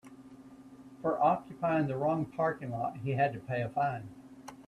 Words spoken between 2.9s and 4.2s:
he had to pay a fine.